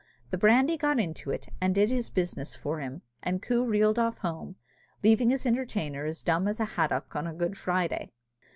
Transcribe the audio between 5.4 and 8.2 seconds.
entertainer as dumb as a haddock on a Good Friday.